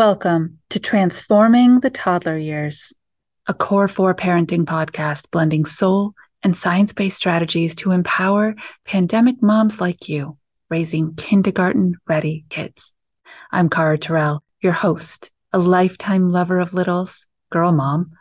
Welcome 0.00 0.60
to 0.70 0.80
Transforming 0.80 1.80
the 1.80 1.90
Toddler 1.90 2.38
Years, 2.38 2.94
a 3.46 3.52
Core 3.52 3.86
4 3.86 4.14
parenting 4.14 4.64
podcast 4.64 5.30
blending 5.30 5.66
soul 5.66 6.14
and 6.42 6.56
science 6.56 6.94
based 6.94 7.18
strategies 7.18 7.74
to 7.74 7.90
empower 7.90 8.56
pandemic 8.86 9.42
moms 9.42 9.78
like 9.78 10.08
you 10.08 10.38
raising 10.70 11.14
kindergarten 11.16 11.96
ready 12.08 12.46
kids. 12.48 12.94
I'm 13.52 13.68
Cara 13.68 13.98
Tyrrell, 13.98 14.42
your 14.62 14.72
host, 14.72 15.32
a 15.52 15.58
lifetime 15.58 16.32
lover 16.32 16.60
of 16.60 16.72
littles, 16.72 17.26
girl 17.50 17.72
mom, 17.72 18.12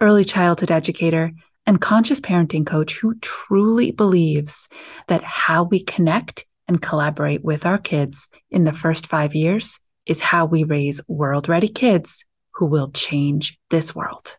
early 0.00 0.24
childhood 0.24 0.72
educator, 0.72 1.30
and 1.66 1.80
conscious 1.80 2.20
parenting 2.20 2.66
coach 2.66 2.98
who 2.98 3.14
truly 3.20 3.92
believes 3.92 4.68
that 5.06 5.22
how 5.22 5.62
we 5.62 5.84
connect 5.84 6.46
and 6.66 6.82
collaborate 6.82 7.44
with 7.44 7.64
our 7.64 7.78
kids 7.78 8.28
in 8.50 8.64
the 8.64 8.72
first 8.72 9.06
five 9.06 9.36
years 9.36 9.78
is 10.08 10.20
how 10.20 10.46
we 10.46 10.64
raise 10.64 11.00
world 11.06 11.48
ready 11.48 11.68
kids 11.68 12.24
who 12.54 12.66
will 12.66 12.90
change 12.90 13.58
this 13.70 13.94
world. 13.94 14.36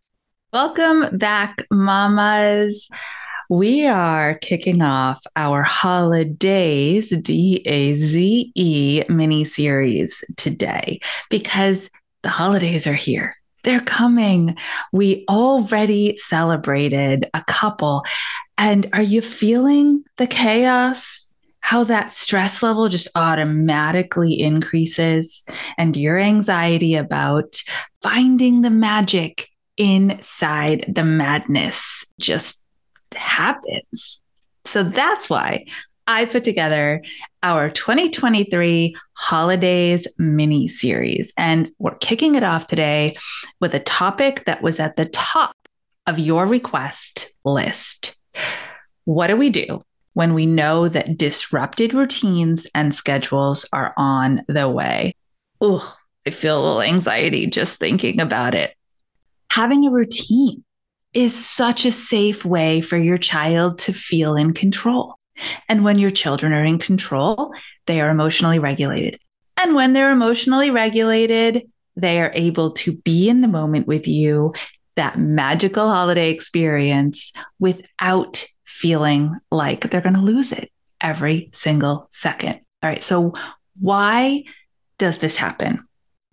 Welcome 0.52 1.18
back, 1.18 1.64
mamas. 1.72 2.90
We 3.50 3.86
are 3.86 4.36
kicking 4.36 4.82
off 4.82 5.22
our 5.36 5.64
holidays, 5.64 7.10
D 7.10 7.62
A 7.66 7.94
Z 7.94 8.52
E 8.54 9.04
mini 9.10 9.46
series 9.46 10.24
today 10.38 11.00
because 11.30 11.90
the 12.24 12.30
holidays 12.30 12.86
are 12.86 12.94
here. 12.94 13.36
They're 13.64 13.80
coming. 13.80 14.58
We 14.92 15.26
already 15.30 16.18
celebrated 16.18 17.30
a 17.34 17.44
couple. 17.44 18.04
And 18.58 18.90
are 18.94 19.02
you 19.02 19.22
feeling 19.22 20.04
the 20.18 20.28
chaos? 20.28 21.29
How 21.62 21.84
that 21.84 22.12
stress 22.12 22.64
level 22.64 22.90
just 22.90 23.08
automatically 23.16 24.40
increases 24.40 25.46
and 25.78 25.96
your 25.96 26.18
anxiety 26.18 26.96
about 26.96 27.62
finding 28.02 28.62
the 28.62 28.70
magic 28.70 29.48
inside 29.78 30.86
the 30.88 31.04
madness 31.04 32.06
just 32.20 32.66
happens. 33.16 34.24
So 34.66 34.84
that's 34.84 35.30
why 35.30 35.66
I 36.08 36.26
put 36.26 36.44
together 36.44 37.04
our 37.44 37.70
2023 37.70 38.96
holidays 39.14 40.08
mini 40.18 40.68
series. 40.68 41.34
And 41.38 41.72
we're 41.78 41.96
kicking 41.96 42.36
it 42.36 42.44
off 42.44 42.68
today 42.68 43.16
with 43.62 43.74
a 43.74 43.80
topic 43.80 44.46
that 44.46 44.62
was 44.62 44.80
at 44.80 44.96
the 44.96 45.06
top 45.06 45.56
of 46.08 46.18
your 46.18 46.48
request 46.48 47.34
list. 47.46 48.16
What 49.06 49.28
do 49.28 49.38
we 49.38 49.50
do 49.50 49.84
when 50.20 50.34
we 50.34 50.46
know 50.46 50.90
that 50.90 51.18
disrupted 51.18 51.94
routines 51.94 52.68
and 52.76 52.94
schedules 52.94 53.66
are 53.72 53.94
on 53.96 54.44
the 54.50 54.68
way. 54.68 55.16
Ugh, 55.62 55.82
I 56.28 56.32
feel 56.32 56.60
a 56.60 56.62
little 56.62 56.82
anxiety 56.82 57.48
just 57.48 57.80
thinking 57.80 58.20
about 58.20 58.54
it. 58.54 58.76
Having 59.50 59.88
a 59.88 59.92
routine 59.92 60.66
is 61.14 61.34
such 61.34 61.86
a 61.86 61.92
safe 61.94 62.44
way 62.44 62.82
for 62.82 62.98
your 62.98 63.16
child 63.16 63.78
to 63.78 63.94
feel 63.94 64.36
in 64.36 64.52
control. 64.52 65.16
And 65.70 65.86
when 65.86 66.00
your 66.00 66.12
children 66.12 66.52
are 66.52 66.66
in 66.66 66.80
control, 66.80 67.54
they 67.88 68.02
are 68.02 68.10
emotionally 68.10 68.60
regulated. 68.60 69.22
And 69.56 69.74
when 69.74 69.94
they're 69.94 70.12
emotionally 70.12 70.70
regulated, 70.70 71.66
they 71.96 72.20
are 72.20 72.34
able 72.36 72.72
to 72.72 72.98
be 72.98 73.30
in 73.30 73.40
the 73.40 73.48
moment 73.48 73.88
with 73.88 74.06
you, 74.06 74.54
that 74.98 75.18
magical 75.18 75.88
holiday 75.88 76.30
experience 76.30 77.32
without 77.58 78.46
feeling 78.80 79.38
like 79.52 79.90
they're 79.90 80.02
going 80.02 80.16
to 80.16 80.22
lose 80.22 80.54
it 80.54 80.72
every 81.02 81.50
single 81.52 82.08
second. 82.12 82.62
All 82.82 82.90
right. 82.90 83.04
So, 83.04 83.34
why 83.80 84.44
does 84.98 85.18
this 85.18 85.38
happen? 85.38 85.86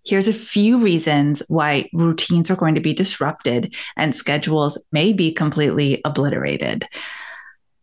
Here's 0.04 0.28
a 0.28 0.32
few 0.32 0.78
reasons 0.78 1.42
why 1.48 1.88
routines 1.92 2.50
are 2.50 2.56
going 2.56 2.76
to 2.76 2.80
be 2.80 2.94
disrupted 2.94 3.74
and 3.96 4.14
schedules 4.14 4.80
may 4.92 5.12
be 5.12 5.32
completely 5.32 6.00
obliterated. 6.04 6.86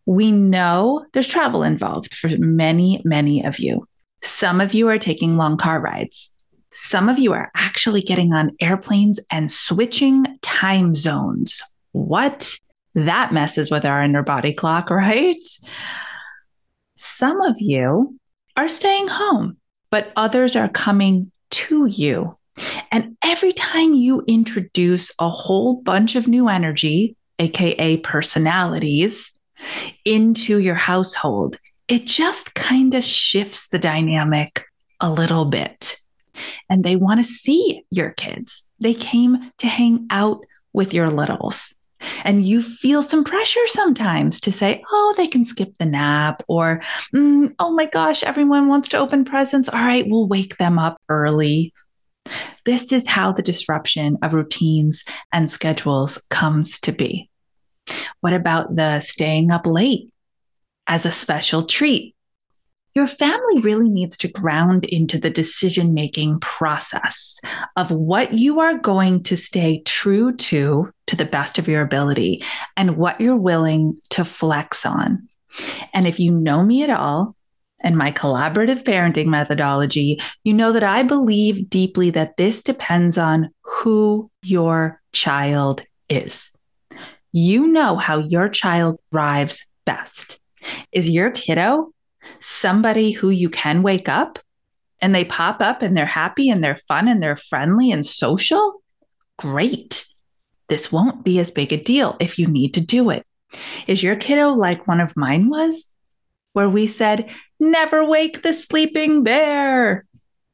We 0.06 0.32
know 0.32 1.06
there's 1.12 1.28
travel 1.28 1.64
involved 1.64 2.16
for 2.16 2.30
many, 2.38 3.02
many 3.04 3.44
of 3.46 3.60
you. 3.60 3.86
Some 4.22 4.62
of 4.62 4.74
you 4.74 4.88
are 4.88 4.98
taking 4.98 5.36
long 5.36 5.58
car 5.58 5.82
rides. 5.82 6.34
Some 6.72 7.10
of 7.10 7.20
you 7.20 7.34
are 7.34 7.52
actually 7.56 8.02
getting 8.02 8.34
on 8.34 8.56
airplanes 8.62 9.20
and 9.30 9.52
switching 9.52 10.26
time 10.42 10.96
zones. 10.96 11.62
What? 11.92 12.58
That 12.96 13.34
messes 13.34 13.72
with 13.72 13.86
our 13.86 14.04
inner 14.04 14.24
body 14.24 14.54
clock, 14.54 14.90
right? 14.92 15.36
Some 16.96 17.42
of 17.42 17.56
you 17.60 18.20
are 18.56 18.70
staying 18.70 19.08
home, 19.08 19.58
but 19.90 20.12
others 20.16 20.56
are 20.56 20.70
coming 20.70 21.32
to 21.52 21.86
you. 21.86 22.38
And 22.92 23.18
every 23.24 23.54
time 23.54 23.94
you 23.96 24.24
introduce 24.28 25.12
a 25.20 25.30
whole 25.30 25.82
bunch 25.82 26.16
of 26.16 26.28
new 26.28 26.48
energy, 26.48 27.16
AKA 27.40 27.98
personalities, 27.98 29.34
into 30.06 30.60
your 30.60 30.76
household, 30.76 31.60
it 31.88 32.06
just 32.06 32.54
kind 32.54 32.94
of 32.94 33.04
shifts 33.04 33.70
the 33.70 33.80
dynamic 33.80 34.66
a 35.00 35.10
little 35.10 35.46
bit. 35.46 35.98
And 36.70 36.84
they 36.84 36.96
want 36.96 37.20
to 37.20 37.24
see 37.24 37.84
your 37.92 38.12
kids. 38.12 38.70
They 38.80 38.94
came 38.94 39.52
to 39.60 39.68
hang 39.68 40.08
out 40.10 40.42
with 40.74 40.94
your 40.94 41.10
littles. 41.10 41.76
And 42.24 42.44
you 42.44 42.62
feel 42.62 43.04
some 43.04 43.24
pressure 43.24 43.68
sometimes 43.68 44.40
to 44.42 44.52
say, 44.52 44.84
oh, 44.92 45.14
they 45.18 45.28
can 45.28 45.46
skip 45.46 45.78
the 45.78 45.86
nap, 45.86 46.44
or, 46.48 46.82
mm, 47.14 47.54
oh 47.60 47.74
my 47.74 47.86
gosh, 47.86 48.24
everyone 48.24 48.68
wants 48.68 48.90
to 48.90 48.98
open 48.98 49.26
presents. 49.26 49.70
All 49.70 49.84
right, 49.84 50.06
we'll 50.08 50.28
wake 50.28 50.58
them 50.58 50.80
up 50.80 51.02
early. 51.10 51.74
This 52.66 52.92
is 52.92 53.08
how 53.08 53.32
the 53.32 53.42
disruption 53.42 54.18
of 54.22 54.34
routines 54.34 55.04
and 55.32 55.52
schedules 55.52 56.24
comes 56.30 56.80
to 56.82 56.92
be. 56.92 57.30
What 58.22 58.34
about 58.34 58.76
the 58.76 59.02
staying 59.02 59.52
up 59.52 59.66
late 59.66 60.10
as 60.88 61.06
a 61.06 61.12
special 61.12 61.64
treat? 61.64 62.16
Your 62.96 63.08
family 63.08 63.62
really 63.62 63.90
needs 63.90 64.18
to 64.18 64.28
ground 64.28 64.86
into 64.86 65.18
the 65.18 65.30
decision 65.30 65.94
making 65.94 66.40
process 66.40 67.40
of 67.76 67.92
what 67.92 68.34
you 68.34 68.60
are 68.60 68.78
going 68.78 69.24
to 69.24 69.36
stay 69.36 69.82
true 69.84 70.36
to 70.36 70.92
to 71.08 71.16
the 71.16 71.26
best 71.26 71.58
of 71.58 71.68
your 71.68 71.82
ability 71.82 72.44
and 72.78 72.98
what 72.98 73.20
you're 73.20 73.36
willing 73.36 74.00
to 74.10 74.24
flex 74.24 74.86
on. 74.86 75.28
And 75.94 76.08
if 76.08 76.20
you 76.20 76.32
know 76.32 76.64
me 76.64 76.84
at 76.84 76.90
all, 76.90 77.36
and 77.84 77.98
my 77.98 78.12
collaborative 78.12 78.84
parenting 78.84 79.26
methodology, 79.26 80.20
you 80.44 80.54
know 80.54 80.72
that 80.72 80.84
I 80.86 81.04
believe 81.04 81.70
deeply 81.70 82.10
that 82.12 82.38
this 82.38 82.64
depends 82.64 83.18
on 83.18 83.50
who 83.62 84.32
your 84.42 85.02
child 85.12 85.84
is. 86.10 86.52
You 87.34 87.68
know 87.68 87.98
how 87.98 88.20
your 88.20 88.48
child 88.48 89.00
thrives 89.12 89.68
best. 89.86 90.40
Is 90.94 91.10
your 91.10 91.32
kiddo 91.32 91.93
somebody 92.40 93.12
who 93.12 93.30
you 93.30 93.50
can 93.50 93.84
wake 93.84 94.10
up 94.10 94.40
and 95.02 95.14
they 95.14 95.26
pop 95.26 95.62
up 95.62 95.82
and 95.82 95.98
they're 95.98 96.06
happy 96.06 96.50
and 96.50 96.64
they're 96.64 96.76
fun 96.76 97.08
and 97.08 97.22
they're 97.22 97.36
friendly 97.36 97.92
and 97.92 98.06
social, 98.06 98.82
great. 99.38 100.06
This 100.70 100.92
won't 100.92 101.24
be 101.24 101.40
as 101.40 101.52
big 101.52 101.74
a 101.74 101.78
deal 101.78 102.16
if 102.20 102.40
you 102.40 102.48
need 102.48 102.74
to 102.76 102.82
do 102.82 103.10
it. 103.10 103.26
Is 103.88 104.02
your 104.02 104.16
kiddo 104.16 104.54
like 104.54 104.88
one 104.88 105.00
of 105.00 105.18
mine 105.18 105.50
was, 105.50 105.92
where 106.54 106.70
we 106.70 106.88
said, 106.88 107.30
never 107.60 108.06
wake 108.06 108.42
the 108.42 108.54
sleeping 108.54 109.24
bear? 109.24 110.06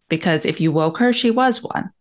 Because 0.09 0.45
if 0.45 0.59
you 0.59 0.71
woke 0.71 0.97
her, 0.97 1.13
she 1.13 1.31
was 1.31 1.63
one. 1.63 1.91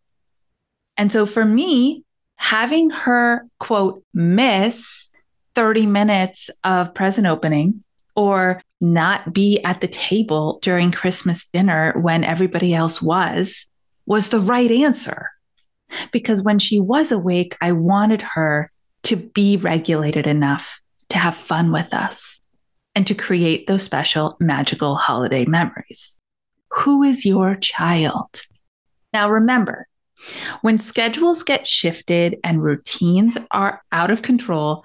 And 0.96 1.12
so 1.12 1.26
for 1.26 1.44
me, 1.44 2.02
having 2.36 2.90
her 2.90 3.46
quote, 3.60 4.02
miss 4.14 5.10
30 5.54 5.86
minutes 5.86 6.50
of 6.64 6.94
present 6.94 7.26
opening 7.26 7.84
or 8.16 8.62
not 8.80 9.32
be 9.32 9.62
at 9.64 9.80
the 9.80 9.88
table 9.88 10.58
during 10.62 10.92
Christmas 10.92 11.48
dinner 11.48 11.92
when 12.00 12.24
everybody 12.24 12.74
else 12.74 13.02
was, 13.02 13.68
was 14.06 14.28
the 14.28 14.40
right 14.40 14.70
answer. 14.70 15.30
Because 16.12 16.42
when 16.42 16.58
she 16.58 16.78
was 16.78 17.10
awake, 17.10 17.56
I 17.60 17.72
wanted 17.72 18.22
her 18.22 18.70
to 19.04 19.16
be 19.16 19.56
regulated 19.56 20.26
enough 20.26 20.80
to 21.08 21.18
have 21.18 21.34
fun 21.34 21.72
with 21.72 21.92
us 21.92 22.40
and 22.94 23.06
to 23.06 23.14
create 23.14 23.66
those 23.66 23.82
special 23.82 24.36
magical 24.38 24.96
holiday 24.96 25.44
memories. 25.44 26.20
Who 26.72 27.02
is 27.02 27.24
your 27.24 27.56
child? 27.56 28.42
Now, 29.12 29.30
remember, 29.30 29.88
when 30.62 30.78
schedules 30.78 31.42
get 31.42 31.66
shifted 31.66 32.38
and 32.44 32.62
routines 32.62 33.38
are 33.50 33.82
out 33.92 34.10
of 34.10 34.22
control, 34.22 34.84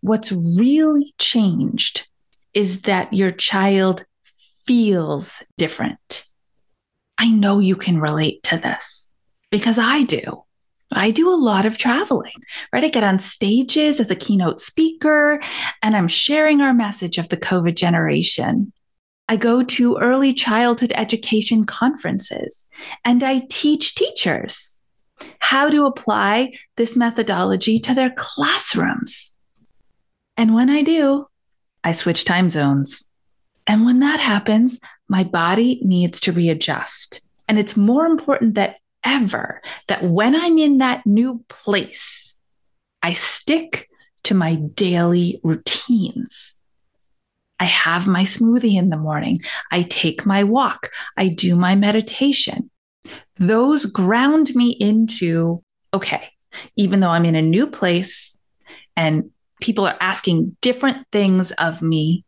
what's 0.00 0.32
really 0.32 1.14
changed 1.18 2.06
is 2.54 2.82
that 2.82 3.12
your 3.12 3.32
child 3.32 4.04
feels 4.66 5.42
different. 5.58 6.24
I 7.18 7.30
know 7.30 7.58
you 7.58 7.76
can 7.76 8.00
relate 8.00 8.42
to 8.44 8.56
this 8.56 9.12
because 9.50 9.78
I 9.78 10.02
do. 10.02 10.44
I 10.92 11.10
do 11.10 11.28
a 11.28 11.34
lot 11.34 11.66
of 11.66 11.76
traveling, 11.76 12.32
right? 12.72 12.84
I 12.84 12.88
get 12.88 13.04
on 13.04 13.18
stages 13.18 13.98
as 14.00 14.10
a 14.10 14.16
keynote 14.16 14.60
speaker 14.60 15.42
and 15.82 15.96
I'm 15.96 16.08
sharing 16.08 16.60
our 16.60 16.72
message 16.72 17.18
of 17.18 17.28
the 17.28 17.36
COVID 17.36 17.76
generation. 17.76 18.72
I 19.28 19.36
go 19.36 19.64
to 19.64 19.96
early 19.98 20.32
childhood 20.34 20.92
education 20.94 21.64
conferences 21.64 22.66
and 23.04 23.22
I 23.22 23.42
teach 23.48 23.94
teachers 23.94 24.78
how 25.38 25.70
to 25.70 25.86
apply 25.86 26.52
this 26.76 26.96
methodology 26.96 27.78
to 27.80 27.94
their 27.94 28.10
classrooms. 28.10 29.34
And 30.36 30.54
when 30.54 30.68
I 30.68 30.82
do, 30.82 31.26
I 31.84 31.92
switch 31.92 32.24
time 32.24 32.50
zones. 32.50 33.06
And 33.66 33.84
when 33.84 34.00
that 34.00 34.20
happens, 34.20 34.80
my 35.08 35.22
body 35.22 35.80
needs 35.82 36.20
to 36.20 36.32
readjust. 36.32 37.20
And 37.46 37.58
it's 37.58 37.76
more 37.76 38.06
important 38.06 38.54
than 38.54 38.74
ever 39.04 39.60
that 39.88 40.02
when 40.02 40.34
I'm 40.34 40.58
in 40.58 40.78
that 40.78 41.06
new 41.06 41.44
place, 41.48 42.36
I 43.02 43.12
stick 43.12 43.88
to 44.24 44.34
my 44.34 44.54
daily 44.54 45.40
routines. 45.44 46.58
I 47.60 47.64
have 47.64 48.08
my 48.08 48.22
smoothie 48.22 48.76
in 48.76 48.88
the 48.88 48.96
morning. 48.96 49.40
I 49.70 49.82
take 49.82 50.26
my 50.26 50.42
walk. 50.42 50.90
I 51.16 51.28
do 51.28 51.54
my 51.54 51.74
meditation. 51.74 52.70
Those 53.36 53.86
ground 53.86 54.54
me 54.54 54.70
into, 54.70 55.62
okay, 55.92 56.30
even 56.76 57.00
though 57.00 57.10
I'm 57.10 57.24
in 57.24 57.36
a 57.36 57.42
new 57.42 57.66
place 57.66 58.38
and 58.96 59.30
people 59.64 59.86
are 59.86 59.96
asking 59.98 60.54
different 60.60 61.06
things 61.10 61.50
of 61.52 61.80
me, 61.80 62.22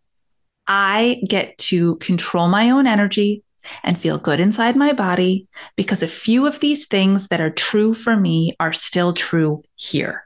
I 0.67 1.21
get 1.29 1.59
to 1.59 1.97
control 1.97 2.49
my 2.49 2.71
own 2.71 2.87
energy 2.87 3.45
and 3.85 4.01
feel 4.01 4.17
good 4.17 4.41
inside 4.41 4.75
my 4.75 4.93
body 4.95 5.47
because 5.77 6.03
a 6.03 6.09
few 6.09 6.47
of 6.47 6.61
these 6.61 6.87
things 6.87 7.29
that 7.29 7.41
are 7.41 7.51
true 7.51 7.93
for 7.93 8.17
me 8.17 8.57
are 8.59 8.73
still 8.73 9.13
true 9.13 9.63
here. 9.75 10.25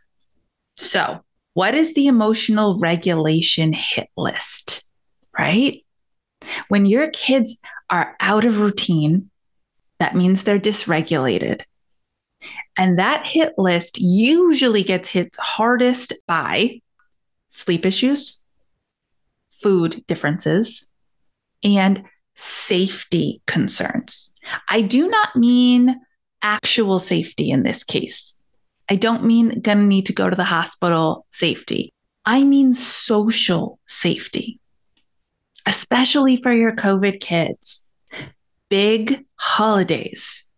So, 0.76 1.24
what 1.54 1.74
is 1.74 1.94
the 1.94 2.06
emotional 2.06 2.78
regulation 2.78 3.72
hit 3.72 4.08
list? 4.16 4.88
Right? 5.36 5.84
When 6.68 6.86
your 6.86 7.10
kids 7.10 7.60
are 7.90 8.14
out 8.20 8.44
of 8.44 8.60
routine, 8.60 9.30
that 9.98 10.14
means 10.14 10.44
they're 10.44 10.60
dysregulated. 10.60 11.62
And 12.78 12.98
that 13.00 13.26
hit 13.26 13.54
list 13.58 13.98
usually 14.00 14.84
gets 14.84 15.08
hit 15.08 15.36
hardest 15.38 16.12
by 16.26 16.80
sleep 17.50 17.84
issues, 17.84 18.42
food 19.60 20.04
differences, 20.06 20.90
and 21.62 22.04
safety 22.34 23.42
concerns. 23.46 24.34
I 24.68 24.80
do 24.80 25.08
not 25.08 25.36
mean 25.36 26.00
actual 26.42 26.98
safety 26.98 27.50
in 27.50 27.62
this 27.62 27.84
case. 27.84 28.36
I 28.88 28.96
don't 28.96 29.24
mean 29.24 29.60
gonna 29.60 29.82
need 29.82 30.06
to 30.06 30.14
go 30.14 30.30
to 30.30 30.36
the 30.36 30.44
hospital 30.44 31.26
safety. 31.32 31.92
I 32.24 32.44
mean 32.44 32.72
social 32.72 33.78
safety, 33.86 34.58
especially 35.66 36.36
for 36.36 36.52
your 36.52 36.72
COVID 36.74 37.20
kids. 37.20 37.90
Big 38.68 39.24
holidays 39.36 40.50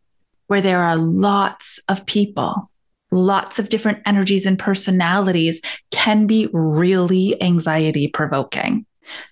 where 0.47 0.61
there 0.61 0.83
are 0.83 0.97
lots 0.97 1.81
of 1.89 2.07
people, 2.07 2.71
lots 3.13 3.59
of 3.59 3.69
different 3.69 4.01
energies 4.07 4.47
and 4.47 4.59
personalities 4.59 5.61
can 5.91 6.27
be 6.27 6.49
really 6.53 7.41
anxiety 7.43 8.09
provoking. 8.09 8.87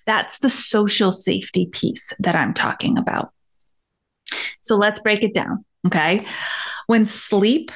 That's 0.05 0.39
the 0.39 0.49
social 0.49 1.11
safety 1.11 1.65
piece 1.65 2.13
that 2.19 2.35
I'm 2.35 2.53
talking 2.53 2.97
about. 2.97 3.31
So 4.61 4.77
let's 4.77 4.99
break 4.99 5.23
it 5.23 5.33
down. 5.33 5.65
Okay. 5.87 6.25
When 6.87 7.05
sleep 7.05 7.71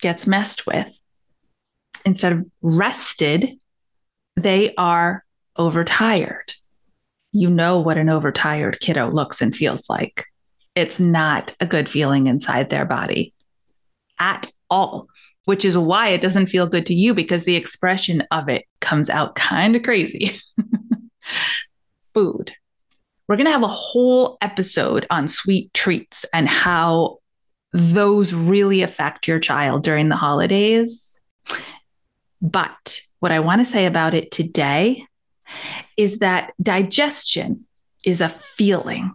gets 0.00 0.26
messed 0.26 0.66
with, 0.66 0.92
instead 2.04 2.32
of 2.32 2.46
rested, 2.62 3.58
they 4.36 4.74
are 4.76 5.24
overtired. 5.56 6.52
You 7.32 7.48
know 7.48 7.78
what 7.78 7.98
an 7.98 8.08
overtired 8.08 8.80
kiddo 8.80 9.10
looks 9.10 9.40
and 9.40 9.54
feels 9.54 9.88
like. 9.88 10.26
It's 10.74 11.00
not 11.00 11.54
a 11.60 11.66
good 11.66 11.88
feeling 11.88 12.26
inside 12.26 12.70
their 12.70 12.84
body 12.84 13.32
at 14.18 14.50
all, 14.68 15.08
which 15.44 15.64
is 15.64 15.76
why 15.76 16.08
it 16.08 16.20
doesn't 16.20 16.46
feel 16.46 16.66
good 16.66 16.86
to 16.86 16.94
you 16.94 17.14
because 17.14 17.44
the 17.44 17.56
expression 17.56 18.22
of 18.30 18.48
it 18.48 18.64
comes 18.80 19.08
out 19.10 19.34
kind 19.34 19.74
of 19.74 19.82
crazy. 19.82 20.40
food. 22.14 22.52
We're 23.28 23.36
going 23.36 23.46
to 23.46 23.52
have 23.52 23.62
a 23.62 23.68
whole 23.68 24.38
episode 24.40 25.06
on 25.10 25.28
sweet 25.28 25.72
treats 25.72 26.24
and 26.34 26.48
how 26.48 27.18
those 27.72 28.34
really 28.34 28.82
affect 28.82 29.28
your 29.28 29.38
child 29.38 29.84
during 29.84 30.08
the 30.08 30.16
holidays. 30.16 31.20
But 32.42 33.00
what 33.20 33.30
I 33.30 33.40
want 33.40 33.60
to 33.60 33.64
say 33.64 33.86
about 33.86 34.14
it 34.14 34.32
today 34.32 35.06
is 35.96 36.18
that 36.18 36.52
digestion 36.60 37.66
is 38.04 38.20
a 38.20 38.28
feeling. 38.28 39.14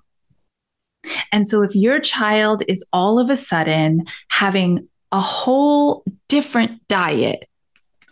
And 1.31 1.47
so 1.47 1.61
if 1.61 1.75
your 1.75 1.99
child 1.99 2.63
is 2.67 2.85
all 2.93 3.19
of 3.19 3.29
a 3.29 3.35
sudden 3.35 4.05
having 4.29 4.87
a 5.11 5.19
whole 5.19 6.03
different 6.27 6.87
diet 6.87 7.47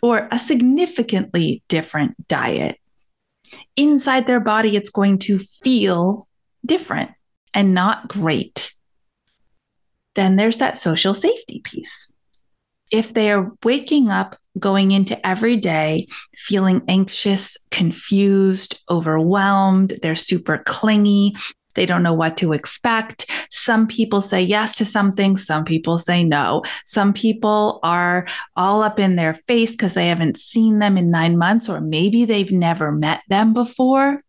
or 0.02 0.28
a 0.30 0.38
significantly 0.38 1.62
different 1.68 2.28
diet, 2.28 2.78
inside 3.76 4.26
their 4.26 4.40
body, 4.40 4.76
it's 4.76 4.90
going 4.90 5.18
to 5.18 5.38
feel 5.38 6.28
different 6.64 7.10
and 7.52 7.74
not 7.74 8.08
great. 8.08 8.72
Then 10.14 10.36
there's 10.36 10.58
that 10.58 10.78
social 10.78 11.14
safety 11.14 11.60
piece. 11.64 12.12
If 12.90 13.14
they 13.14 13.30
are 13.30 13.52
waking 13.64 14.10
up, 14.10 14.36
going 14.58 14.92
into 14.92 15.26
every 15.26 15.56
day, 15.56 16.06
feeling 16.36 16.82
anxious, 16.86 17.56
confused, 17.70 18.80
overwhelmed, 18.88 19.94
they're 20.02 20.14
super 20.14 20.62
clingy, 20.64 21.34
they 21.74 21.86
don't 21.86 22.02
know 22.02 22.14
what 22.14 22.36
to 22.38 22.52
expect. 22.52 23.30
Some 23.50 23.86
people 23.86 24.20
say 24.20 24.42
yes 24.42 24.74
to 24.76 24.84
something, 24.84 25.36
some 25.36 25.64
people 25.64 25.98
say 25.98 26.24
no. 26.24 26.62
Some 26.84 27.12
people 27.12 27.80
are 27.82 28.26
all 28.56 28.82
up 28.82 28.98
in 28.98 29.16
their 29.16 29.34
face 29.46 29.72
because 29.72 29.94
they 29.94 30.08
haven't 30.08 30.38
seen 30.38 30.78
them 30.78 30.96
in 30.98 31.10
nine 31.10 31.38
months, 31.38 31.68
or 31.68 31.80
maybe 31.80 32.24
they've 32.24 32.52
never 32.52 32.92
met 32.92 33.22
them 33.28 33.52
before 33.52 34.22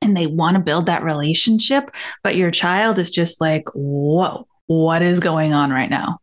and 0.00 0.16
they 0.16 0.26
want 0.26 0.56
to 0.56 0.62
build 0.62 0.86
that 0.86 1.02
relationship. 1.02 1.94
But 2.22 2.36
your 2.36 2.50
child 2.50 2.98
is 2.98 3.10
just 3.10 3.40
like, 3.40 3.68
whoa, 3.74 4.46
what 4.66 5.02
is 5.02 5.20
going 5.20 5.52
on 5.52 5.70
right 5.70 5.90
now? 5.90 6.18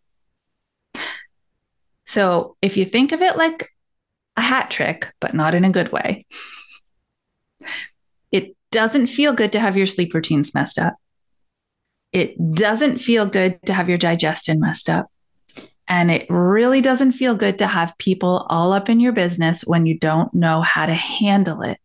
So 2.05 2.55
if 2.61 2.77
you 2.77 2.85
think 2.85 3.11
of 3.11 3.21
it 3.21 3.35
like 3.35 3.69
a 4.37 4.41
hat 4.41 4.69
trick, 4.69 5.11
but 5.19 5.33
not 5.33 5.55
in 5.55 5.65
a 5.65 5.71
good 5.71 5.91
way, 5.91 6.25
doesn't 8.75 9.07
feel 9.07 9.33
good 9.33 9.53
to 9.53 9.59
have 9.61 9.77
your 9.77 9.87
sleep 9.87 10.13
routines 10.13 10.53
messed 10.53 10.77
up. 10.77 10.95
It 12.11 12.35
doesn't 12.53 12.97
feel 12.97 13.25
good 13.25 13.57
to 13.67 13.73
have 13.73 13.87
your 13.87 13.97
digestion 13.97 14.59
messed 14.59 14.89
up. 14.89 15.09
And 15.87 16.11
it 16.11 16.25
really 16.29 16.81
doesn't 16.81 17.13
feel 17.13 17.35
good 17.35 17.57
to 17.59 17.67
have 17.67 17.97
people 17.99 18.45
all 18.49 18.73
up 18.73 18.89
in 18.89 18.99
your 18.99 19.13
business 19.13 19.61
when 19.61 19.85
you 19.85 19.97
don't 19.97 20.33
know 20.33 20.61
how 20.61 20.87
to 20.87 20.93
handle 20.93 21.61
it. 21.61 21.77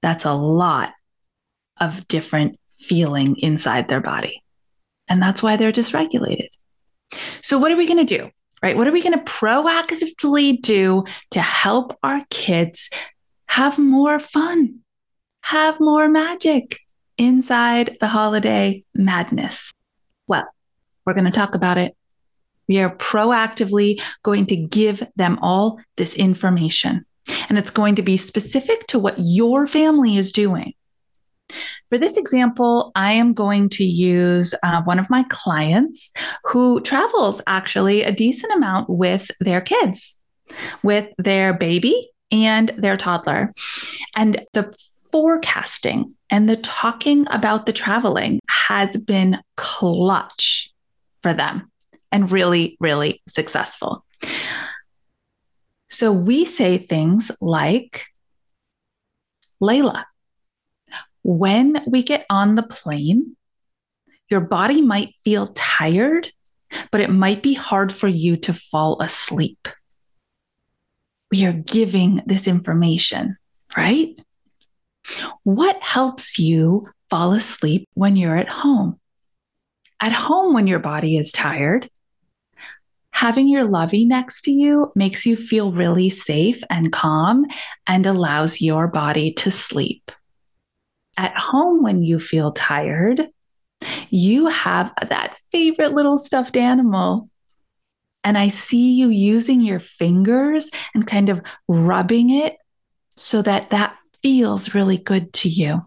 That's 0.00 0.24
a 0.24 0.32
lot 0.32 0.94
of 1.78 2.08
different 2.08 2.58
feeling 2.78 3.36
inside 3.36 3.88
their 3.88 4.00
body. 4.00 4.42
And 5.06 5.20
that's 5.20 5.42
why 5.42 5.56
they're 5.56 5.70
dysregulated. 5.70 6.48
So, 7.42 7.58
what 7.58 7.72
are 7.72 7.76
we 7.76 7.86
going 7.86 8.06
to 8.06 8.18
do? 8.18 8.30
Right? 8.62 8.76
What 8.76 8.86
are 8.86 8.92
we 8.92 9.02
going 9.02 9.18
to 9.18 9.24
proactively 9.30 10.58
do 10.62 11.04
to 11.32 11.42
help 11.42 11.98
our 12.02 12.24
kids 12.30 12.88
have 13.48 13.78
more 13.78 14.18
fun? 14.18 14.80
Have 15.48 15.80
more 15.80 16.10
magic 16.10 16.78
inside 17.16 17.96
the 18.00 18.06
holiday 18.06 18.84
madness? 18.94 19.72
Well, 20.26 20.46
we're 21.06 21.14
going 21.14 21.24
to 21.24 21.30
talk 21.30 21.54
about 21.54 21.78
it. 21.78 21.96
We 22.68 22.80
are 22.80 22.94
proactively 22.94 23.98
going 24.22 24.44
to 24.46 24.56
give 24.56 25.02
them 25.16 25.38
all 25.40 25.80
this 25.96 26.14
information, 26.14 27.06
and 27.48 27.58
it's 27.58 27.70
going 27.70 27.94
to 27.94 28.02
be 28.02 28.18
specific 28.18 28.86
to 28.88 28.98
what 28.98 29.14
your 29.18 29.66
family 29.66 30.18
is 30.18 30.32
doing. 30.32 30.74
For 31.88 31.96
this 31.96 32.18
example, 32.18 32.92
I 32.94 33.12
am 33.12 33.32
going 33.32 33.70
to 33.70 33.84
use 33.84 34.54
uh, 34.62 34.82
one 34.82 34.98
of 34.98 35.08
my 35.08 35.24
clients 35.30 36.12
who 36.44 36.82
travels 36.82 37.40
actually 37.46 38.02
a 38.02 38.12
decent 38.12 38.52
amount 38.52 38.90
with 38.90 39.30
their 39.40 39.62
kids, 39.62 40.18
with 40.82 41.10
their 41.16 41.54
baby 41.54 42.10
and 42.30 42.68
their 42.76 42.98
toddler. 42.98 43.54
And 44.14 44.44
the 44.52 44.76
forecasting 45.10 46.14
and 46.30 46.48
the 46.48 46.56
talking 46.56 47.26
about 47.30 47.66
the 47.66 47.72
traveling 47.72 48.40
has 48.48 48.96
been 48.96 49.38
clutch 49.56 50.72
for 51.22 51.32
them 51.34 51.70
and 52.12 52.30
really, 52.30 52.76
really 52.80 53.22
successful. 53.28 54.04
So 55.88 56.12
we 56.12 56.44
say 56.44 56.78
things 56.78 57.30
like, 57.40 58.06
Layla, 59.62 60.04
when 61.22 61.82
we 61.86 62.02
get 62.02 62.26
on 62.30 62.54
the 62.54 62.62
plane, 62.62 63.36
your 64.30 64.40
body 64.40 64.82
might 64.82 65.14
feel 65.24 65.48
tired, 65.48 66.30
but 66.90 67.00
it 67.00 67.10
might 67.10 67.42
be 67.42 67.54
hard 67.54 67.92
for 67.92 68.08
you 68.08 68.36
to 68.36 68.52
fall 68.52 69.00
asleep. 69.00 69.68
We 71.30 71.44
are 71.46 71.52
giving 71.52 72.22
this 72.26 72.46
information, 72.46 73.36
right? 73.76 74.18
What 75.44 75.80
helps 75.82 76.38
you 76.38 76.88
fall 77.10 77.32
asleep 77.32 77.88
when 77.94 78.16
you're 78.16 78.36
at 78.36 78.48
home? 78.48 78.98
At 80.00 80.12
home, 80.12 80.54
when 80.54 80.66
your 80.66 80.78
body 80.78 81.16
is 81.16 81.32
tired, 81.32 81.88
having 83.10 83.48
your 83.48 83.64
lovey 83.64 84.04
next 84.04 84.42
to 84.42 84.52
you 84.52 84.92
makes 84.94 85.26
you 85.26 85.34
feel 85.34 85.72
really 85.72 86.08
safe 86.08 86.62
and 86.70 86.92
calm 86.92 87.46
and 87.86 88.06
allows 88.06 88.60
your 88.60 88.86
body 88.86 89.32
to 89.32 89.50
sleep. 89.50 90.12
At 91.16 91.36
home, 91.36 91.82
when 91.82 92.04
you 92.04 92.20
feel 92.20 92.52
tired, 92.52 93.28
you 94.10 94.46
have 94.46 94.92
that 95.08 95.36
favorite 95.50 95.92
little 95.92 96.16
stuffed 96.16 96.56
animal. 96.56 97.28
And 98.22 98.38
I 98.38 98.48
see 98.48 98.92
you 98.92 99.08
using 99.08 99.62
your 99.62 99.80
fingers 99.80 100.70
and 100.94 101.06
kind 101.06 101.28
of 101.28 101.42
rubbing 101.66 102.30
it 102.30 102.56
so 103.16 103.42
that 103.42 103.70
that 103.70 103.97
feels 104.22 104.74
really 104.74 104.98
good 104.98 105.32
to 105.32 105.48
you. 105.48 105.86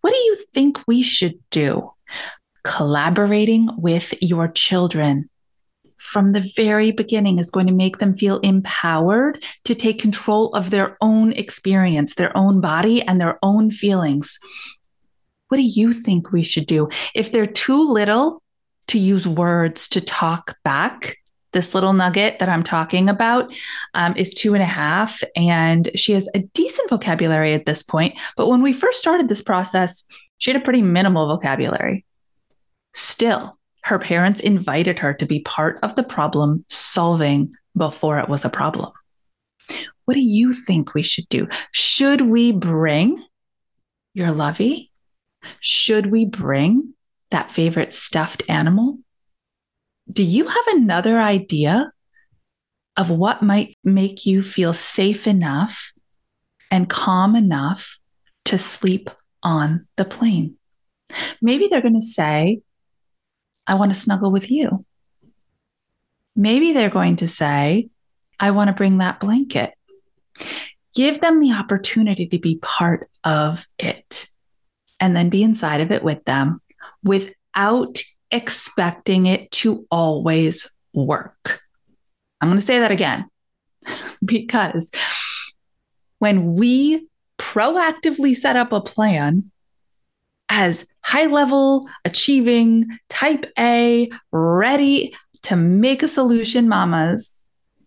What 0.00 0.10
do 0.10 0.16
you 0.16 0.36
think 0.52 0.80
we 0.86 1.02
should 1.02 1.38
do? 1.50 1.92
Collaborating 2.64 3.68
with 3.76 4.14
your 4.20 4.48
children 4.48 5.30
from 5.98 6.30
the 6.32 6.50
very 6.56 6.90
beginning 6.90 7.38
is 7.38 7.50
going 7.50 7.66
to 7.66 7.72
make 7.72 7.98
them 7.98 8.14
feel 8.14 8.38
empowered 8.40 9.42
to 9.64 9.74
take 9.74 10.00
control 10.00 10.52
of 10.54 10.70
their 10.70 10.96
own 11.00 11.32
experience, 11.32 12.14
their 12.14 12.34
own 12.36 12.60
body, 12.60 13.02
and 13.02 13.20
their 13.20 13.38
own 13.42 13.70
feelings. 13.70 14.38
What 15.48 15.58
do 15.58 15.62
you 15.62 15.92
think 15.92 16.30
we 16.32 16.42
should 16.42 16.66
do? 16.66 16.88
If 17.14 17.32
they're 17.32 17.46
too 17.46 17.90
little 17.90 18.42
to 18.88 18.98
use 18.98 19.26
words 19.26 19.88
to 19.88 20.00
talk 20.00 20.56
back, 20.62 21.16
this 21.52 21.74
little 21.74 21.92
nugget 21.92 22.38
that 22.38 22.48
I'm 22.48 22.62
talking 22.62 23.08
about 23.08 23.52
um, 23.94 24.16
is 24.16 24.34
two 24.34 24.54
and 24.54 24.62
a 24.62 24.66
half, 24.66 25.22
and 25.34 25.90
she 25.94 26.12
has 26.12 26.28
a 26.34 26.40
decent 26.40 26.90
vocabulary 26.90 27.54
at 27.54 27.64
this 27.64 27.82
point. 27.82 28.18
But 28.36 28.48
when 28.48 28.62
we 28.62 28.72
first 28.72 28.98
started 28.98 29.28
this 29.28 29.42
process, 29.42 30.04
she 30.38 30.52
had 30.52 30.60
a 30.60 30.64
pretty 30.64 30.82
minimal 30.82 31.26
vocabulary. 31.26 32.04
Still, 32.94 33.58
her 33.82 33.98
parents 33.98 34.40
invited 34.40 34.98
her 34.98 35.14
to 35.14 35.26
be 35.26 35.40
part 35.40 35.78
of 35.82 35.94
the 35.94 36.02
problem 36.02 36.64
solving 36.68 37.52
before 37.76 38.18
it 38.18 38.28
was 38.28 38.44
a 38.44 38.50
problem. 38.50 38.92
What 40.04 40.14
do 40.14 40.20
you 40.20 40.52
think 40.52 40.94
we 40.94 41.02
should 41.02 41.28
do? 41.28 41.48
Should 41.72 42.22
we 42.22 42.52
bring 42.52 43.22
your 44.14 44.30
lovey? 44.30 44.90
Should 45.60 46.06
we 46.06 46.24
bring 46.24 46.94
that 47.30 47.52
favorite 47.52 47.92
stuffed 47.92 48.42
animal? 48.48 48.98
Do 50.10 50.22
you 50.22 50.46
have 50.46 50.66
another 50.68 51.20
idea 51.20 51.92
of 52.96 53.10
what 53.10 53.42
might 53.42 53.76
make 53.84 54.26
you 54.26 54.42
feel 54.42 54.74
safe 54.74 55.26
enough 55.26 55.92
and 56.70 56.88
calm 56.88 57.36
enough 57.36 57.98
to 58.46 58.58
sleep 58.58 59.10
on 59.42 59.86
the 59.96 60.04
plane? 60.04 60.56
Maybe 61.40 61.68
they're 61.68 61.82
going 61.82 61.94
to 61.94 62.02
say, 62.02 62.60
I 63.66 63.74
want 63.74 63.92
to 63.92 64.00
snuggle 64.00 64.32
with 64.32 64.50
you. 64.50 64.84
Maybe 66.34 66.72
they're 66.72 66.90
going 66.90 67.16
to 67.16 67.28
say, 67.28 67.88
I 68.40 68.52
want 68.52 68.68
to 68.68 68.74
bring 68.74 68.98
that 68.98 69.20
blanket. 69.20 69.74
Give 70.94 71.20
them 71.20 71.40
the 71.40 71.52
opportunity 71.52 72.26
to 72.28 72.38
be 72.38 72.58
part 72.62 73.10
of 73.24 73.66
it 73.78 74.26
and 75.00 75.14
then 75.14 75.28
be 75.28 75.42
inside 75.42 75.80
of 75.80 75.90
it 75.90 76.02
with 76.02 76.24
them 76.24 76.60
without 77.02 77.98
expecting 78.30 79.26
it 79.26 79.50
to 79.50 79.86
always 79.90 80.70
work. 80.92 81.60
I'm 82.40 82.48
going 82.48 82.60
to 82.60 82.66
say 82.66 82.78
that 82.80 82.90
again 82.90 83.28
because 84.24 84.90
when 86.18 86.54
we 86.54 87.08
proactively 87.38 88.34
set 88.36 88.56
up 88.56 88.72
a 88.72 88.80
plan 88.80 89.50
as 90.48 90.86
high 91.02 91.26
level, 91.26 91.88
achieving, 92.04 92.84
type 93.08 93.46
A, 93.58 94.10
ready 94.32 95.14
to 95.42 95.56
make 95.56 96.02
a 96.02 96.08
solution 96.08 96.68
mamas, 96.68 97.40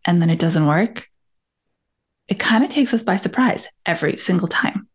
and 0.06 0.22
then 0.22 0.30
it 0.30 0.40
doesn't 0.40 0.68
work, 0.68 1.08
it 2.28 2.40
kind 2.40 2.64
of 2.64 2.70
takes 2.70 2.94
us 2.94 3.04
by 3.04 3.18
surprise 3.18 3.68
every 3.86 4.18
single 4.18 4.48
time. 4.48 4.88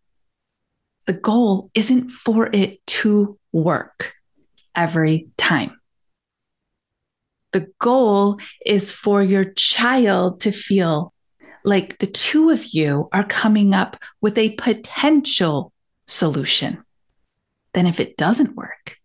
The 1.07 1.12
goal 1.12 1.71
isn't 1.75 2.11
for 2.11 2.49
it 2.53 2.85
to 2.87 3.38
work 3.53 4.16
every 4.76 5.28
time. 5.37 5.80
The 7.52 7.68
goal 7.78 8.38
is 8.64 8.92
for 8.92 9.23
your 9.23 9.45
child 9.45 10.40
to 10.40 10.52
feel 10.52 11.12
like 11.64 11.99
the 11.99 12.06
two 12.06 12.50
of 12.50 12.66
you 12.66 13.09
are 13.12 13.25
coming 13.25 13.75
up 13.75 13.97
with 14.21 14.38
a 14.38 14.54
potential 14.54 15.73
solution. 16.06 16.85
Then, 17.73 17.87
if 17.87 17.99
it 17.99 18.16
doesn't 18.16 18.56
work, 18.56 18.99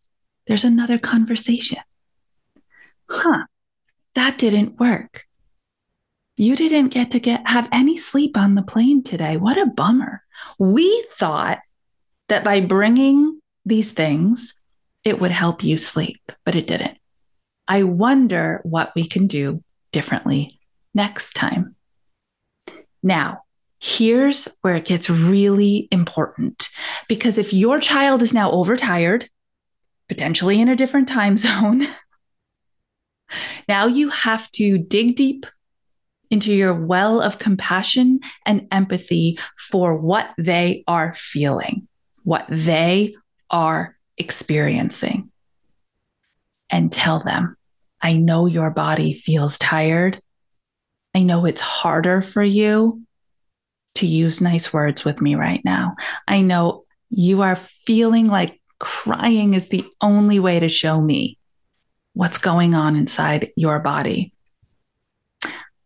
there's 0.47 0.63
another 0.63 0.97
conversation. 0.97 1.79
Huh, 3.09 3.45
that 4.15 4.37
didn't 4.37 4.79
work. 4.79 5.25
You 6.37 6.55
didn't 6.55 6.89
get 6.89 7.11
to 7.11 7.19
get 7.19 7.47
have 7.47 7.67
any 7.71 7.97
sleep 7.97 8.37
on 8.37 8.55
the 8.55 8.63
plane 8.63 9.03
today. 9.03 9.37
What 9.37 9.57
a 9.57 9.65
bummer. 9.65 10.23
We 10.57 11.05
thought 11.11 11.59
that 12.29 12.43
by 12.43 12.61
bringing 12.61 13.41
these 13.65 13.91
things, 13.91 14.60
it 15.03 15.19
would 15.19 15.31
help 15.31 15.63
you 15.63 15.77
sleep, 15.77 16.31
but 16.45 16.55
it 16.55 16.67
didn't. 16.67 16.97
I 17.67 17.83
wonder 17.83 18.61
what 18.63 18.91
we 18.95 19.07
can 19.07 19.27
do 19.27 19.63
differently 19.91 20.59
next 20.93 21.33
time. 21.33 21.75
Now, 23.03 23.43
Here's 23.83 24.47
where 24.61 24.75
it 24.75 24.85
gets 24.85 25.09
really 25.09 25.87
important 25.91 26.69
because 27.09 27.39
if 27.39 27.51
your 27.51 27.79
child 27.79 28.21
is 28.21 28.31
now 28.31 28.51
overtired, 28.51 29.27
potentially 30.07 30.61
in 30.61 30.69
a 30.69 30.75
different 30.75 31.07
time 31.09 31.35
zone, 31.37 31.87
now 33.67 33.87
you 33.87 34.09
have 34.09 34.51
to 34.51 34.77
dig 34.77 35.15
deep 35.15 35.47
into 36.29 36.53
your 36.53 36.75
well 36.75 37.21
of 37.21 37.39
compassion 37.39 38.19
and 38.45 38.67
empathy 38.71 39.39
for 39.57 39.97
what 39.97 40.29
they 40.37 40.83
are 40.87 41.15
feeling, 41.15 41.87
what 42.23 42.45
they 42.49 43.15
are 43.49 43.97
experiencing, 44.17 45.31
and 46.69 46.91
tell 46.91 47.19
them, 47.19 47.55
I 48.01 48.13
know 48.13 48.45
your 48.45 48.71
body 48.71 49.13
feels 49.13 49.57
tired. 49.57 50.21
I 51.13 51.23
know 51.23 51.45
it's 51.45 51.61
harder 51.61 52.21
for 52.21 52.43
you 52.43 53.03
to 53.95 54.07
use 54.07 54.41
nice 54.41 54.71
words 54.71 55.03
with 55.03 55.21
me 55.21 55.35
right 55.35 55.61
now. 55.65 55.95
I 56.27 56.41
know 56.41 56.85
you 57.09 57.41
are 57.41 57.57
feeling 57.85 58.27
like 58.27 58.61
crying 58.79 59.53
is 59.53 59.69
the 59.69 59.85
only 59.99 60.39
way 60.39 60.59
to 60.59 60.69
show 60.69 60.99
me 60.99 61.37
what's 62.13 62.37
going 62.37 62.73
on 62.73 62.95
inside 62.95 63.51
your 63.55 63.79
body. 63.79 64.33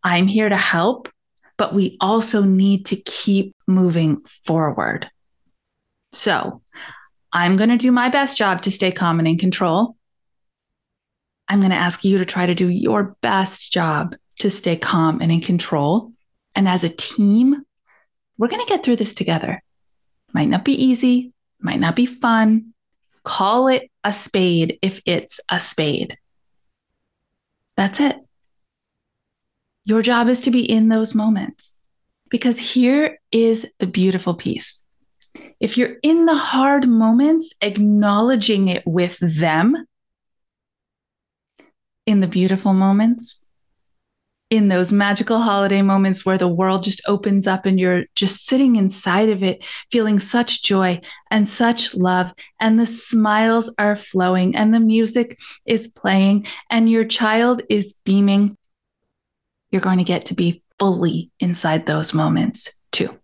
I'm 0.02 0.28
here 0.28 0.48
to 0.48 0.56
help, 0.56 1.08
but 1.56 1.74
we 1.74 1.96
also 2.00 2.42
need 2.42 2.86
to 2.86 2.96
keep 2.96 3.54
moving 3.66 4.22
forward. 4.44 5.10
So 6.12 6.62
I'm 7.36 7.58
going 7.58 7.68
to 7.68 7.76
do 7.76 7.92
my 7.92 8.08
best 8.08 8.38
job 8.38 8.62
to 8.62 8.70
stay 8.70 8.90
calm 8.90 9.18
and 9.18 9.28
in 9.28 9.36
control. 9.36 9.94
I'm 11.48 11.58
going 11.58 11.70
to 11.70 11.76
ask 11.76 12.02
you 12.02 12.16
to 12.16 12.24
try 12.24 12.46
to 12.46 12.54
do 12.54 12.70
your 12.70 13.14
best 13.20 13.70
job 13.70 14.16
to 14.38 14.48
stay 14.48 14.74
calm 14.74 15.20
and 15.20 15.30
in 15.30 15.42
control. 15.42 16.12
And 16.54 16.66
as 16.66 16.82
a 16.82 16.88
team, 16.88 17.62
we're 18.38 18.48
going 18.48 18.62
to 18.62 18.68
get 18.68 18.82
through 18.82 18.96
this 18.96 19.12
together. 19.12 19.62
Might 20.32 20.48
not 20.48 20.64
be 20.64 20.82
easy, 20.82 21.34
might 21.60 21.78
not 21.78 21.94
be 21.94 22.06
fun. 22.06 22.72
Call 23.22 23.68
it 23.68 23.90
a 24.02 24.14
spade 24.14 24.78
if 24.80 25.02
it's 25.04 25.38
a 25.50 25.60
spade. 25.60 26.16
That's 27.76 28.00
it. 28.00 28.16
Your 29.84 30.00
job 30.00 30.28
is 30.28 30.40
to 30.40 30.50
be 30.50 30.64
in 30.64 30.88
those 30.88 31.14
moments 31.14 31.76
because 32.30 32.58
here 32.58 33.20
is 33.30 33.70
the 33.78 33.86
beautiful 33.86 34.32
piece. 34.32 34.85
If 35.60 35.76
you're 35.76 35.96
in 36.02 36.26
the 36.26 36.34
hard 36.34 36.86
moments, 36.88 37.54
acknowledging 37.60 38.68
it 38.68 38.82
with 38.86 39.18
them, 39.20 39.86
in 42.06 42.20
the 42.20 42.28
beautiful 42.28 42.72
moments, 42.72 43.44
in 44.48 44.68
those 44.68 44.92
magical 44.92 45.40
holiday 45.40 45.82
moments 45.82 46.24
where 46.24 46.38
the 46.38 46.46
world 46.46 46.84
just 46.84 47.02
opens 47.08 47.48
up 47.48 47.66
and 47.66 47.80
you're 47.80 48.04
just 48.14 48.46
sitting 48.46 48.76
inside 48.76 49.28
of 49.28 49.42
it, 49.42 49.64
feeling 49.90 50.20
such 50.20 50.62
joy 50.62 51.00
and 51.30 51.48
such 51.48 51.94
love, 51.96 52.32
and 52.60 52.78
the 52.78 52.86
smiles 52.86 53.72
are 53.78 53.96
flowing 53.96 54.54
and 54.54 54.72
the 54.72 54.80
music 54.80 55.36
is 55.64 55.88
playing 55.88 56.46
and 56.70 56.88
your 56.88 57.04
child 57.04 57.62
is 57.68 57.94
beaming, 58.04 58.56
you're 59.72 59.82
going 59.82 59.98
to 59.98 60.04
get 60.04 60.26
to 60.26 60.34
be 60.34 60.62
fully 60.78 61.30
inside 61.40 61.86
those 61.86 62.14
moments 62.14 62.70
too. 62.92 63.18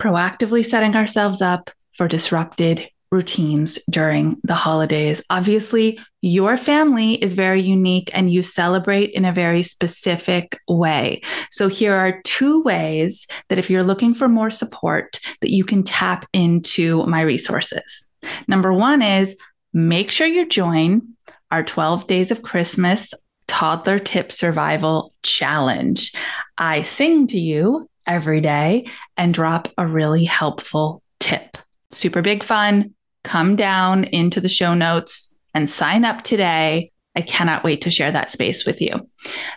Proactively 0.00 0.64
setting 0.64 0.94
ourselves 0.94 1.40
up 1.40 1.70
for 1.92 2.08
disrupted 2.08 2.88
routines 3.10 3.78
during 3.88 4.38
the 4.42 4.54
holidays. 4.54 5.22
Obviously, 5.30 5.98
your 6.22 6.56
family 6.56 7.14
is 7.14 7.34
very 7.34 7.62
unique 7.62 8.10
and 8.12 8.32
you 8.32 8.42
celebrate 8.42 9.12
in 9.12 9.24
a 9.24 9.32
very 9.32 9.62
specific 9.62 10.58
way. 10.68 11.22
So 11.50 11.68
here 11.68 11.94
are 11.94 12.20
two 12.24 12.62
ways 12.62 13.26
that 13.48 13.58
if 13.58 13.70
you're 13.70 13.84
looking 13.84 14.14
for 14.14 14.28
more 14.28 14.50
support 14.50 15.20
that 15.40 15.52
you 15.52 15.64
can 15.64 15.82
tap 15.82 16.26
into 16.32 17.06
my 17.06 17.22
resources. 17.22 18.08
Number 18.48 18.72
1 18.72 19.02
is 19.02 19.36
make 19.72 20.10
sure 20.10 20.26
you 20.26 20.48
join 20.48 21.02
our 21.50 21.62
12 21.62 22.06
days 22.06 22.30
of 22.30 22.42
Christmas 22.42 23.14
toddler 23.46 24.00
tip 24.00 24.32
survival 24.32 25.12
challenge. 25.22 26.12
I 26.58 26.82
sing 26.82 27.28
to 27.28 27.38
you 27.38 27.88
every 28.06 28.40
day 28.40 28.86
and 29.16 29.34
drop 29.34 29.68
a 29.76 29.86
really 29.86 30.24
helpful 30.24 31.02
tip. 31.20 31.58
Super 31.90 32.22
big 32.22 32.44
fun. 32.44 32.94
Come 33.24 33.56
down 33.56 34.04
into 34.04 34.40
the 34.40 34.48
show 34.48 34.74
notes 34.74 35.34
and 35.54 35.70
sign 35.70 36.04
up 36.04 36.22
today. 36.22 36.92
I 37.14 37.22
cannot 37.22 37.64
wait 37.64 37.80
to 37.82 37.90
share 37.90 38.12
that 38.12 38.30
space 38.30 38.66
with 38.66 38.80
you. 38.80 39.08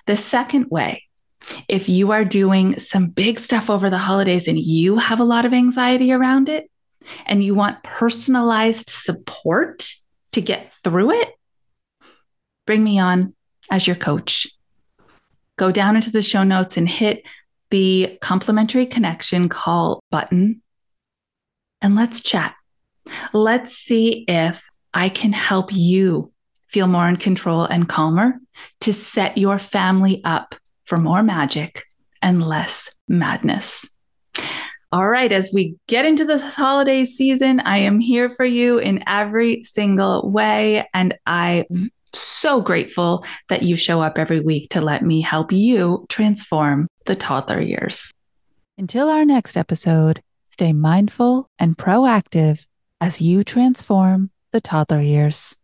The 0.08 0.18
second 0.18 0.68
way, 0.70 1.03
if 1.68 1.89
you 1.89 2.12
are 2.12 2.25
doing 2.25 2.79
some 2.79 3.08
big 3.08 3.39
stuff 3.39 3.70
over 3.70 3.89
the 3.89 3.98
holidays 3.98 4.48
and 4.48 4.58
you 4.58 4.98
have 4.98 5.20
a 5.20 5.25
lot 5.25 5.46
of 5.46 5.53
anxiety 5.53 6.12
around 6.12 6.50
it 6.50 6.70
and 7.25 7.44
you 7.44 7.56
want 7.56 7.84
personalized 7.84 8.89
support 8.89 9.89
to 10.32 10.41
get 10.41 10.74
through 10.84 11.12
it, 11.12 11.29
bring 12.65 12.84
me 12.84 13.00
on 13.00 13.36
as 13.70 13.88
your 13.88 13.96
coach. 13.96 14.48
Go 15.58 15.72
down 15.72 15.96
into 15.96 16.12
the 16.12 16.22
show 16.22 16.44
notes 16.44 16.77
and 16.77 16.88
hit 16.88 17.24
the 17.71 18.17
complimentary 18.21 18.85
connection 18.85 19.49
call 19.49 20.03
button 20.11 20.61
and 21.81 21.95
let's 21.95 22.21
chat. 22.21 22.55
Let's 23.33 23.75
see 23.75 24.25
if 24.27 24.67
I 24.93 25.09
can 25.09 25.33
help 25.33 25.69
you 25.71 26.31
feel 26.67 26.88
more 26.88 27.07
in 27.07 27.17
control 27.17 27.63
and 27.63 27.89
calmer 27.89 28.35
to 28.81 28.93
set 28.93 29.38
your 29.38 29.57
family 29.59 30.21
up 30.23 30.55
for 30.85 30.97
more 30.97 31.23
magic 31.23 31.83
and 32.21 32.43
less 32.43 32.95
madness. 33.07 33.89
All 34.91 35.07
right, 35.07 35.31
as 35.31 35.51
we 35.53 35.75
get 35.88 36.05
into 36.05 36.25
this 36.25 36.55
holiday 36.55 37.05
season, 37.05 37.59
I 37.59 37.77
am 37.77 37.99
here 37.99 38.29
for 38.31 38.45
you 38.45 38.79
in 38.79 39.03
every 39.07 39.63
single 39.63 40.31
way. 40.31 40.88
And 40.95 41.15
I'm 41.27 41.91
so 42.13 42.62
grateful 42.62 43.25
that 43.50 43.63
you 43.63 43.75
show 43.75 44.01
up 44.01 44.18
every 44.18 44.39
week 44.39 44.70
to 44.70 44.82
let 44.82 45.04
me 45.04 45.22
help 45.22 45.51
you 45.51 46.06
transform 46.10 46.88
the 47.06 47.16
toddler 47.16 47.62
years. 47.62 48.12
Until 48.78 49.10
our 49.10 49.25
next 49.25 49.58
episode, 49.58 50.22
stay 50.46 50.74
mindful 50.74 51.50
and 51.60 51.78
proactive 51.78 52.66
as 53.01 53.22
you 53.22 53.44
transform 53.44 54.32
the 54.51 54.62
toddler 54.62 55.01
years. 55.01 55.59